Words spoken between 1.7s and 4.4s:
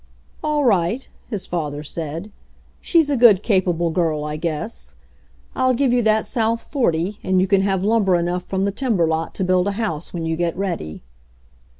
said. "She's a good, capable girl, I